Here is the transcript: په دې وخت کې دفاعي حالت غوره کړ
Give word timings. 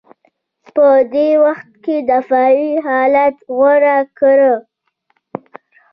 په 0.75 0.87
دې 1.13 1.29
وخت 1.43 1.69
کې 1.83 1.95
دفاعي 2.11 2.71
حالت 2.85 3.35
غوره 3.55 3.97
کړ 4.19 4.39